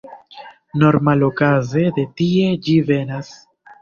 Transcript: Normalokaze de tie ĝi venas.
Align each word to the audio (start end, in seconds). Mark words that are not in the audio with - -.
Normalokaze 0.83 1.85
de 1.99 2.07
tie 2.23 2.49
ĝi 2.69 2.77
venas. 2.89 3.31